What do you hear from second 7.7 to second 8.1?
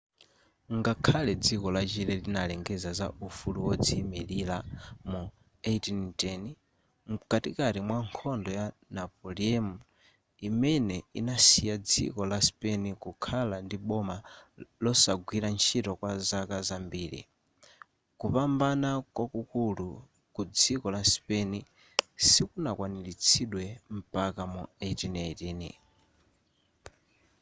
mwa